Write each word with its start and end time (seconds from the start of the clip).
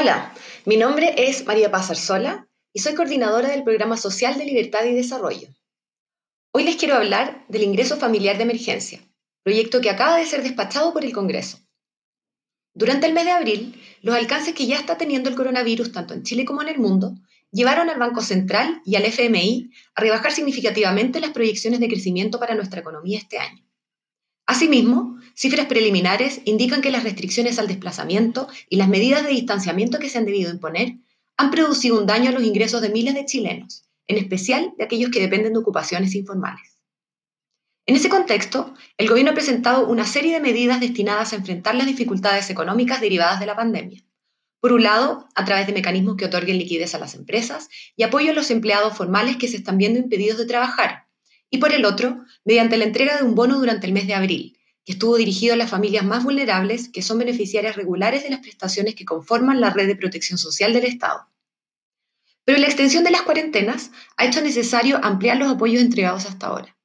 Hola, 0.00 0.32
mi 0.64 0.76
nombre 0.76 1.12
es 1.16 1.44
María 1.44 1.72
Paz 1.72 1.90
Arzola 1.90 2.46
y 2.72 2.78
soy 2.78 2.94
coordinadora 2.94 3.48
del 3.48 3.64
Programa 3.64 3.96
Social 3.96 4.38
de 4.38 4.44
Libertad 4.44 4.84
y 4.84 4.94
Desarrollo. 4.94 5.48
Hoy 6.52 6.62
les 6.62 6.76
quiero 6.76 6.94
hablar 6.94 7.44
del 7.48 7.64
ingreso 7.64 7.96
familiar 7.96 8.36
de 8.36 8.44
emergencia, 8.44 9.00
proyecto 9.42 9.80
que 9.80 9.90
acaba 9.90 10.16
de 10.16 10.26
ser 10.26 10.44
despachado 10.44 10.92
por 10.92 11.04
el 11.04 11.12
Congreso. 11.12 11.58
Durante 12.74 13.08
el 13.08 13.12
mes 13.12 13.24
de 13.24 13.32
abril, 13.32 13.82
los 14.02 14.14
alcances 14.14 14.54
que 14.54 14.68
ya 14.68 14.76
está 14.76 14.96
teniendo 14.98 15.30
el 15.30 15.34
coronavirus 15.34 15.90
tanto 15.90 16.14
en 16.14 16.22
Chile 16.22 16.44
como 16.44 16.62
en 16.62 16.68
el 16.68 16.78
mundo 16.78 17.14
llevaron 17.50 17.90
al 17.90 17.98
Banco 17.98 18.20
Central 18.20 18.80
y 18.84 18.94
al 18.94 19.04
FMI 19.04 19.72
a 19.96 20.00
rebajar 20.00 20.30
significativamente 20.30 21.18
las 21.18 21.30
proyecciones 21.30 21.80
de 21.80 21.88
crecimiento 21.88 22.38
para 22.38 22.54
nuestra 22.54 22.82
economía 22.82 23.18
este 23.18 23.38
año. 23.38 23.64
Asimismo, 24.46 25.17
cifras 25.38 25.66
preliminares 25.66 26.40
indican 26.46 26.80
que 26.80 26.90
las 26.90 27.04
restricciones 27.04 27.60
al 27.60 27.68
desplazamiento 27.68 28.48
y 28.68 28.74
las 28.74 28.88
medidas 28.88 29.22
de 29.22 29.30
distanciamiento 29.30 30.00
que 30.00 30.08
se 30.08 30.18
han 30.18 30.24
debido 30.24 30.50
imponer 30.50 30.96
han 31.36 31.52
producido 31.52 31.96
un 31.96 32.06
daño 32.06 32.30
a 32.30 32.32
los 32.32 32.42
ingresos 32.42 32.82
de 32.82 32.88
miles 32.88 33.14
de 33.14 33.24
chilenos, 33.24 33.84
en 34.08 34.18
especial 34.18 34.72
de 34.76 34.82
aquellos 34.82 35.12
que 35.12 35.20
dependen 35.20 35.52
de 35.52 35.60
ocupaciones 35.60 36.16
informales. 36.16 36.80
En 37.86 37.94
ese 37.94 38.08
contexto, 38.08 38.74
el 38.96 39.08
Gobierno 39.08 39.30
ha 39.30 39.34
presentado 39.34 39.86
una 39.86 40.04
serie 40.04 40.34
de 40.34 40.40
medidas 40.40 40.80
destinadas 40.80 41.32
a 41.32 41.36
enfrentar 41.36 41.76
las 41.76 41.86
dificultades 41.86 42.50
económicas 42.50 43.00
derivadas 43.00 43.38
de 43.38 43.46
la 43.46 43.54
pandemia. 43.54 44.04
Por 44.58 44.72
un 44.72 44.82
lado, 44.82 45.28
a 45.36 45.44
través 45.44 45.68
de 45.68 45.72
mecanismos 45.72 46.16
que 46.16 46.24
otorguen 46.24 46.58
liquidez 46.58 46.96
a 46.96 46.98
las 46.98 47.14
empresas 47.14 47.68
y 47.94 48.02
apoyo 48.02 48.32
a 48.32 48.34
los 48.34 48.50
empleados 48.50 48.96
formales 48.96 49.36
que 49.36 49.46
se 49.46 49.58
están 49.58 49.78
viendo 49.78 50.00
impedidos 50.00 50.36
de 50.36 50.46
trabajar, 50.46 51.06
y 51.48 51.58
por 51.58 51.72
el 51.72 51.84
otro, 51.84 52.24
mediante 52.44 52.76
la 52.76 52.84
entrega 52.86 53.16
de 53.16 53.22
un 53.22 53.36
bono 53.36 53.60
durante 53.60 53.86
el 53.86 53.92
mes 53.92 54.08
de 54.08 54.14
abril, 54.14 54.57
estuvo 54.92 55.16
dirigido 55.16 55.54
a 55.54 55.56
las 55.56 55.70
familias 55.70 56.04
más 56.04 56.24
vulnerables 56.24 56.88
que 56.88 57.02
son 57.02 57.18
beneficiarias 57.18 57.76
regulares 57.76 58.22
de 58.22 58.30
las 58.30 58.40
prestaciones 58.40 58.94
que 58.94 59.04
conforman 59.04 59.60
la 59.60 59.70
red 59.70 59.86
de 59.86 59.96
protección 59.96 60.38
social 60.38 60.72
del 60.72 60.84
Estado. 60.84 61.28
Pero 62.44 62.58
la 62.58 62.66
extensión 62.66 63.04
de 63.04 63.10
las 63.10 63.22
cuarentenas 63.22 63.90
ha 64.16 64.24
hecho 64.24 64.40
necesario 64.40 64.98
ampliar 65.02 65.36
los 65.36 65.52
apoyos 65.52 65.82
entregados 65.82 66.24
hasta 66.24 66.46
ahora. 66.46 66.76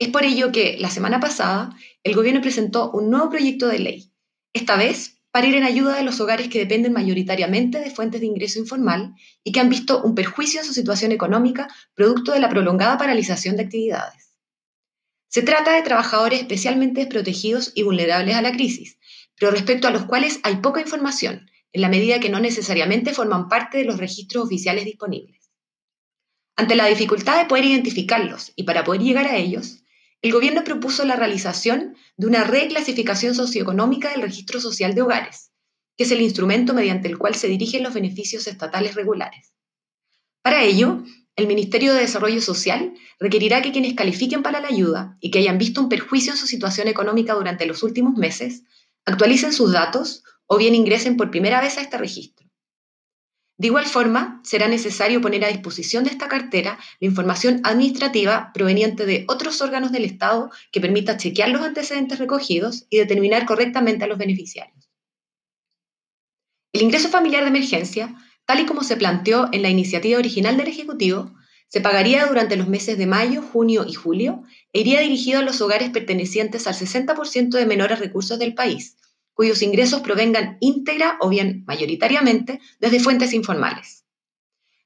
Es 0.00 0.08
por 0.08 0.24
ello 0.24 0.50
que 0.50 0.76
la 0.78 0.90
semana 0.90 1.20
pasada 1.20 1.76
el 2.02 2.16
Gobierno 2.16 2.40
presentó 2.40 2.90
un 2.90 3.10
nuevo 3.10 3.30
proyecto 3.30 3.68
de 3.68 3.78
ley, 3.78 4.12
esta 4.52 4.76
vez 4.76 5.20
para 5.30 5.46
ir 5.46 5.54
en 5.54 5.62
ayuda 5.62 5.96
de 5.96 6.02
los 6.02 6.20
hogares 6.20 6.48
que 6.48 6.58
dependen 6.58 6.92
mayoritariamente 6.92 7.78
de 7.78 7.90
fuentes 7.90 8.20
de 8.20 8.26
ingreso 8.26 8.58
informal 8.58 9.14
y 9.44 9.52
que 9.52 9.60
han 9.60 9.68
visto 9.68 10.02
un 10.02 10.14
perjuicio 10.14 10.60
en 10.60 10.66
su 10.66 10.72
situación 10.72 11.12
económica 11.12 11.68
producto 11.94 12.32
de 12.32 12.40
la 12.40 12.48
prolongada 12.48 12.98
paralización 12.98 13.56
de 13.56 13.62
actividades. 13.62 14.29
Se 15.30 15.42
trata 15.42 15.74
de 15.74 15.82
trabajadores 15.82 16.40
especialmente 16.40 17.02
desprotegidos 17.02 17.70
y 17.76 17.84
vulnerables 17.84 18.34
a 18.34 18.42
la 18.42 18.50
crisis, 18.50 18.98
pero 19.38 19.52
respecto 19.52 19.86
a 19.86 19.92
los 19.92 20.06
cuales 20.06 20.40
hay 20.42 20.56
poca 20.56 20.80
información, 20.80 21.48
en 21.72 21.82
la 21.82 21.88
medida 21.88 22.18
que 22.18 22.30
no 22.30 22.40
necesariamente 22.40 23.14
forman 23.14 23.48
parte 23.48 23.78
de 23.78 23.84
los 23.84 23.98
registros 23.98 24.46
oficiales 24.46 24.84
disponibles. 24.84 25.52
Ante 26.56 26.74
la 26.74 26.86
dificultad 26.86 27.38
de 27.38 27.46
poder 27.46 27.64
identificarlos 27.64 28.52
y 28.56 28.64
para 28.64 28.82
poder 28.82 29.02
llegar 29.02 29.28
a 29.28 29.36
ellos, 29.36 29.84
el 30.20 30.32
gobierno 30.32 30.64
propuso 30.64 31.04
la 31.04 31.14
realización 31.14 31.96
de 32.16 32.26
una 32.26 32.42
reclasificación 32.42 33.36
socioeconómica 33.36 34.10
del 34.10 34.22
registro 34.22 34.60
social 34.60 34.96
de 34.96 35.02
hogares, 35.02 35.52
que 35.96 36.04
es 36.04 36.10
el 36.10 36.22
instrumento 36.22 36.74
mediante 36.74 37.06
el 37.06 37.18
cual 37.18 37.36
se 37.36 37.46
dirigen 37.46 37.84
los 37.84 37.94
beneficios 37.94 38.48
estatales 38.48 38.96
regulares. 38.96 39.54
Para 40.42 40.64
ello, 40.64 41.04
el 41.40 41.46
Ministerio 41.46 41.94
de 41.94 42.00
Desarrollo 42.00 42.40
Social 42.40 42.92
requerirá 43.18 43.62
que 43.62 43.72
quienes 43.72 43.94
califiquen 43.94 44.42
para 44.42 44.60
la 44.60 44.68
ayuda 44.68 45.16
y 45.20 45.30
que 45.30 45.38
hayan 45.38 45.58
visto 45.58 45.80
un 45.80 45.88
perjuicio 45.88 46.32
en 46.32 46.38
su 46.38 46.46
situación 46.46 46.86
económica 46.86 47.34
durante 47.34 47.66
los 47.66 47.82
últimos 47.82 48.14
meses, 48.16 48.62
actualicen 49.06 49.52
sus 49.52 49.72
datos 49.72 50.22
o 50.46 50.58
bien 50.58 50.74
ingresen 50.74 51.16
por 51.16 51.30
primera 51.30 51.60
vez 51.60 51.78
a 51.78 51.80
este 51.80 51.96
registro. 51.96 52.46
De 53.56 53.66
igual 53.66 53.86
forma, 53.86 54.40
será 54.42 54.68
necesario 54.68 55.20
poner 55.20 55.44
a 55.44 55.48
disposición 55.48 56.04
de 56.04 56.10
esta 56.10 56.28
cartera 56.28 56.78
la 56.98 57.06
información 57.06 57.60
administrativa 57.64 58.52
proveniente 58.54 59.04
de 59.04 59.24
otros 59.28 59.60
órganos 59.60 59.92
del 59.92 60.04
Estado 60.04 60.50
que 60.72 60.80
permita 60.80 61.18
chequear 61.18 61.50
los 61.50 61.60
antecedentes 61.60 62.18
recogidos 62.18 62.86
y 62.88 62.98
determinar 62.98 63.44
correctamente 63.44 64.04
a 64.04 64.06
los 64.06 64.16
beneficiarios. 64.16 64.90
El 66.72 66.82
ingreso 66.82 67.08
familiar 67.08 67.42
de 67.42 67.50
emergencia, 67.50 68.14
tal 68.50 68.58
y 68.58 68.66
como 68.66 68.82
se 68.82 68.96
planteó 68.96 69.48
en 69.52 69.62
la 69.62 69.68
iniciativa 69.68 70.18
original 70.18 70.56
del 70.56 70.66
Ejecutivo, 70.66 71.30
se 71.68 71.80
pagaría 71.80 72.26
durante 72.26 72.56
los 72.56 72.66
meses 72.66 72.98
de 72.98 73.06
mayo, 73.06 73.42
junio 73.42 73.84
y 73.86 73.94
julio 73.94 74.42
e 74.72 74.80
iría 74.80 75.02
dirigido 75.02 75.38
a 75.38 75.42
los 75.42 75.60
hogares 75.60 75.90
pertenecientes 75.90 76.66
al 76.66 76.74
60% 76.74 77.50
de 77.50 77.64
menores 77.64 78.00
recursos 78.00 78.40
del 78.40 78.54
país, 78.54 78.96
cuyos 79.34 79.62
ingresos 79.62 80.00
provengan 80.00 80.56
íntegra 80.58 81.16
o 81.20 81.28
bien 81.28 81.62
mayoritariamente 81.68 82.58
desde 82.80 82.98
fuentes 82.98 83.34
informales. 83.34 84.04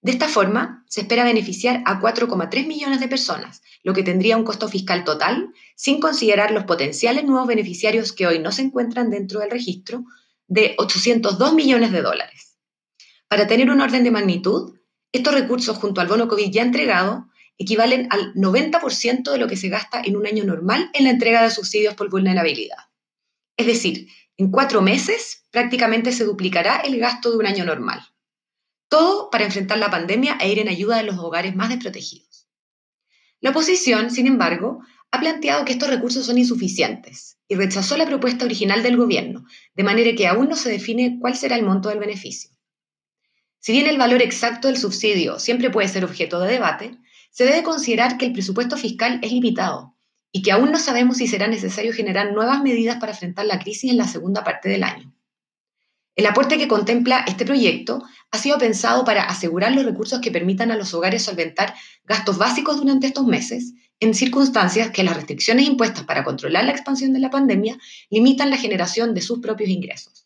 De 0.00 0.10
esta 0.10 0.26
forma, 0.26 0.84
se 0.88 1.02
espera 1.02 1.22
beneficiar 1.22 1.84
a 1.86 2.00
4,3 2.00 2.66
millones 2.66 2.98
de 2.98 3.06
personas, 3.06 3.62
lo 3.84 3.92
que 3.92 4.02
tendría 4.02 4.36
un 4.36 4.42
costo 4.42 4.66
fiscal 4.66 5.04
total, 5.04 5.52
sin 5.76 6.00
considerar 6.00 6.50
los 6.50 6.64
potenciales 6.64 7.22
nuevos 7.22 7.46
beneficiarios 7.46 8.12
que 8.12 8.26
hoy 8.26 8.40
no 8.40 8.50
se 8.50 8.62
encuentran 8.62 9.08
dentro 9.08 9.38
del 9.38 9.52
registro, 9.52 10.02
de 10.48 10.74
802 10.78 11.54
millones 11.54 11.92
de 11.92 12.02
dólares. 12.02 12.51
Para 13.32 13.46
tener 13.46 13.70
un 13.70 13.80
orden 13.80 14.04
de 14.04 14.10
magnitud, 14.10 14.74
estos 15.10 15.32
recursos 15.32 15.78
junto 15.78 16.02
al 16.02 16.06
bono 16.06 16.28
COVID 16.28 16.50
ya 16.52 16.60
entregado 16.60 17.30
equivalen 17.56 18.06
al 18.10 18.34
90% 18.34 19.32
de 19.32 19.38
lo 19.38 19.48
que 19.48 19.56
se 19.56 19.70
gasta 19.70 20.02
en 20.04 20.16
un 20.16 20.26
año 20.26 20.44
normal 20.44 20.90
en 20.92 21.04
la 21.04 21.10
entrega 21.12 21.42
de 21.42 21.48
subsidios 21.48 21.94
por 21.94 22.10
vulnerabilidad. 22.10 22.76
Es 23.56 23.64
decir, 23.64 24.08
en 24.36 24.50
cuatro 24.50 24.82
meses 24.82 25.46
prácticamente 25.50 26.12
se 26.12 26.26
duplicará 26.26 26.76
el 26.80 26.98
gasto 26.98 27.30
de 27.30 27.38
un 27.38 27.46
año 27.46 27.64
normal. 27.64 28.02
Todo 28.90 29.30
para 29.30 29.46
enfrentar 29.46 29.78
la 29.78 29.90
pandemia 29.90 30.36
e 30.38 30.52
ir 30.52 30.58
en 30.58 30.68
ayuda 30.68 30.98
de 30.98 31.04
los 31.04 31.16
hogares 31.16 31.56
más 31.56 31.70
desprotegidos. 31.70 32.50
La 33.40 33.48
oposición, 33.48 34.10
sin 34.10 34.26
embargo, 34.26 34.80
ha 35.10 35.20
planteado 35.20 35.64
que 35.64 35.72
estos 35.72 35.88
recursos 35.88 36.26
son 36.26 36.36
insuficientes 36.36 37.38
y 37.48 37.54
rechazó 37.54 37.96
la 37.96 38.04
propuesta 38.04 38.44
original 38.44 38.82
del 38.82 38.98
gobierno, 38.98 39.46
de 39.74 39.84
manera 39.84 40.14
que 40.14 40.26
aún 40.26 40.50
no 40.50 40.56
se 40.56 40.70
define 40.70 41.16
cuál 41.18 41.34
será 41.34 41.56
el 41.56 41.64
monto 41.64 41.88
del 41.88 41.98
beneficio. 41.98 42.51
Si 43.64 43.70
bien 43.70 43.86
el 43.86 43.96
valor 43.96 44.22
exacto 44.22 44.66
del 44.66 44.76
subsidio 44.76 45.38
siempre 45.38 45.70
puede 45.70 45.86
ser 45.86 46.04
objeto 46.04 46.40
de 46.40 46.50
debate, 46.50 46.98
se 47.30 47.44
debe 47.44 47.62
considerar 47.62 48.18
que 48.18 48.26
el 48.26 48.32
presupuesto 48.32 48.76
fiscal 48.76 49.20
es 49.22 49.30
limitado 49.30 49.94
y 50.32 50.42
que 50.42 50.50
aún 50.50 50.72
no 50.72 50.80
sabemos 50.80 51.18
si 51.18 51.28
será 51.28 51.46
necesario 51.46 51.92
generar 51.92 52.32
nuevas 52.32 52.60
medidas 52.60 52.96
para 52.96 53.12
enfrentar 53.12 53.46
la 53.46 53.60
crisis 53.60 53.92
en 53.92 53.98
la 53.98 54.08
segunda 54.08 54.42
parte 54.42 54.68
del 54.68 54.82
año. 54.82 55.14
El 56.16 56.26
aporte 56.26 56.58
que 56.58 56.66
contempla 56.66 57.24
este 57.28 57.44
proyecto 57.44 58.02
ha 58.32 58.38
sido 58.38 58.58
pensado 58.58 59.04
para 59.04 59.22
asegurar 59.22 59.70
los 59.70 59.84
recursos 59.84 60.18
que 60.18 60.32
permitan 60.32 60.72
a 60.72 60.76
los 60.76 60.92
hogares 60.92 61.22
solventar 61.22 61.72
gastos 62.02 62.38
básicos 62.38 62.78
durante 62.78 63.06
estos 63.06 63.26
meses, 63.26 63.74
en 64.00 64.14
circunstancias 64.14 64.90
que 64.90 65.04
las 65.04 65.14
restricciones 65.14 65.68
impuestas 65.68 66.02
para 66.02 66.24
controlar 66.24 66.64
la 66.64 66.72
expansión 66.72 67.12
de 67.12 67.20
la 67.20 67.30
pandemia 67.30 67.78
limitan 68.10 68.50
la 68.50 68.56
generación 68.56 69.14
de 69.14 69.20
sus 69.20 69.38
propios 69.38 69.70
ingresos. 69.70 70.21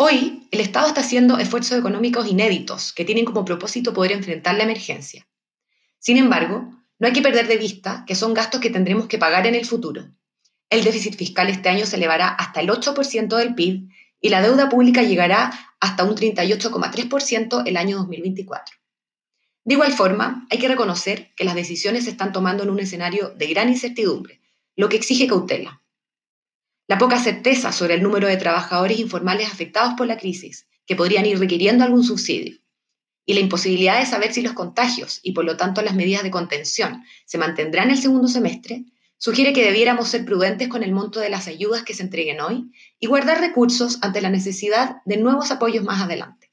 Hoy, 0.00 0.46
el 0.52 0.60
Estado 0.60 0.86
está 0.86 1.00
haciendo 1.00 1.38
esfuerzos 1.38 1.76
económicos 1.76 2.28
inéditos 2.28 2.92
que 2.92 3.04
tienen 3.04 3.24
como 3.24 3.44
propósito 3.44 3.92
poder 3.92 4.12
enfrentar 4.12 4.54
la 4.54 4.62
emergencia. 4.62 5.26
Sin 5.98 6.18
embargo, 6.18 6.72
no 7.00 7.08
hay 7.08 7.12
que 7.12 7.20
perder 7.20 7.48
de 7.48 7.56
vista 7.56 8.04
que 8.06 8.14
son 8.14 8.32
gastos 8.32 8.60
que 8.60 8.70
tendremos 8.70 9.08
que 9.08 9.18
pagar 9.18 9.48
en 9.48 9.56
el 9.56 9.66
futuro. 9.66 10.06
El 10.70 10.84
déficit 10.84 11.16
fiscal 11.16 11.48
este 11.48 11.68
año 11.68 11.84
se 11.84 11.96
elevará 11.96 12.28
hasta 12.28 12.60
el 12.60 12.68
8% 12.68 13.36
del 13.38 13.56
PIB 13.56 13.88
y 14.20 14.28
la 14.28 14.40
deuda 14.40 14.68
pública 14.68 15.02
llegará 15.02 15.50
hasta 15.80 16.04
un 16.04 16.14
38,3% 16.14 17.64
el 17.66 17.76
año 17.76 17.96
2024. 17.96 18.76
De 19.64 19.74
igual 19.74 19.92
forma, 19.92 20.46
hay 20.48 20.58
que 20.58 20.68
reconocer 20.68 21.34
que 21.34 21.42
las 21.42 21.56
decisiones 21.56 22.04
se 22.04 22.10
están 22.10 22.30
tomando 22.30 22.62
en 22.62 22.70
un 22.70 22.78
escenario 22.78 23.30
de 23.30 23.48
gran 23.48 23.68
incertidumbre, 23.68 24.40
lo 24.76 24.88
que 24.88 24.96
exige 24.96 25.26
cautela. 25.26 25.82
La 26.88 26.96
poca 26.96 27.22
certeza 27.22 27.70
sobre 27.70 27.94
el 27.94 28.02
número 28.02 28.28
de 28.28 28.38
trabajadores 28.38 28.98
informales 28.98 29.52
afectados 29.52 29.92
por 29.94 30.06
la 30.06 30.16
crisis, 30.16 30.66
que 30.86 30.96
podrían 30.96 31.26
ir 31.26 31.38
requiriendo 31.38 31.84
algún 31.84 32.02
subsidio, 32.02 32.58
y 33.26 33.34
la 33.34 33.40
imposibilidad 33.40 34.00
de 34.00 34.06
saber 34.06 34.32
si 34.32 34.40
los 34.40 34.54
contagios 34.54 35.20
y 35.22 35.32
por 35.32 35.44
lo 35.44 35.58
tanto 35.58 35.82
las 35.82 35.94
medidas 35.94 36.22
de 36.22 36.30
contención 36.30 37.04
se 37.26 37.36
mantendrán 37.36 37.90
el 37.90 37.98
segundo 37.98 38.26
semestre, 38.26 38.86
sugiere 39.18 39.52
que 39.52 39.66
debiéramos 39.66 40.08
ser 40.08 40.24
prudentes 40.24 40.68
con 40.68 40.82
el 40.82 40.92
monto 40.92 41.20
de 41.20 41.28
las 41.28 41.46
ayudas 41.46 41.82
que 41.82 41.92
se 41.92 42.04
entreguen 42.04 42.40
hoy 42.40 42.72
y 42.98 43.06
guardar 43.06 43.38
recursos 43.38 43.98
ante 44.00 44.22
la 44.22 44.30
necesidad 44.30 45.02
de 45.04 45.18
nuevos 45.18 45.50
apoyos 45.50 45.84
más 45.84 46.00
adelante. 46.00 46.50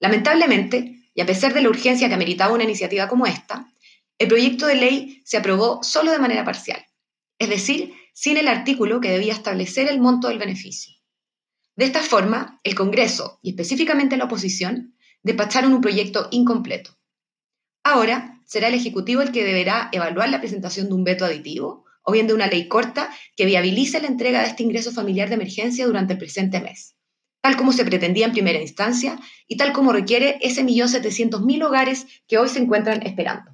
Lamentablemente, 0.00 1.10
y 1.14 1.20
a 1.20 1.26
pesar 1.26 1.52
de 1.52 1.60
la 1.60 1.68
urgencia 1.68 2.08
que 2.08 2.14
ameritaba 2.14 2.54
una 2.54 2.64
iniciativa 2.64 3.08
como 3.08 3.26
esta, 3.26 3.70
el 4.18 4.28
proyecto 4.28 4.66
de 4.66 4.76
ley 4.76 5.22
se 5.26 5.36
aprobó 5.36 5.82
solo 5.82 6.12
de 6.12 6.18
manera 6.18 6.46
parcial, 6.46 6.82
es 7.38 7.48
decir, 7.48 7.94
sin 8.12 8.36
el 8.36 8.48
artículo 8.48 9.00
que 9.00 9.10
debía 9.10 9.32
establecer 9.32 9.88
el 9.88 10.00
monto 10.00 10.28
del 10.28 10.38
beneficio. 10.38 10.94
De 11.76 11.84
esta 11.84 12.00
forma, 12.00 12.60
el 12.62 12.74
Congreso, 12.74 13.40
y 13.42 13.50
específicamente 13.50 14.16
la 14.16 14.24
oposición, 14.24 14.96
despacharon 15.22 15.72
un 15.72 15.80
proyecto 15.80 16.28
incompleto. 16.30 16.96
Ahora 17.82 18.40
será 18.46 18.68
el 18.68 18.74
Ejecutivo 18.74 19.22
el 19.22 19.32
que 19.32 19.44
deberá 19.44 19.88
evaluar 19.92 20.28
la 20.28 20.38
presentación 20.38 20.88
de 20.88 20.94
un 20.94 21.04
veto 21.04 21.24
aditivo 21.24 21.84
o 22.02 22.12
bien 22.12 22.26
de 22.26 22.34
una 22.34 22.46
ley 22.46 22.68
corta 22.68 23.10
que 23.36 23.46
viabilice 23.46 24.00
la 24.00 24.08
entrega 24.08 24.42
de 24.42 24.48
este 24.48 24.62
ingreso 24.62 24.92
familiar 24.92 25.28
de 25.28 25.34
emergencia 25.34 25.86
durante 25.86 26.12
el 26.12 26.18
presente 26.18 26.60
mes, 26.60 26.96
tal 27.40 27.56
como 27.56 27.72
se 27.72 27.84
pretendía 27.84 28.26
en 28.26 28.32
primera 28.32 28.60
instancia 28.60 29.18
y 29.48 29.56
tal 29.56 29.72
como 29.72 29.92
requiere 29.92 30.38
ese 30.42 30.64
1.700.000 30.64 31.64
hogares 31.64 32.06
que 32.28 32.38
hoy 32.38 32.48
se 32.48 32.60
encuentran 32.60 33.02
esperando. 33.02 33.53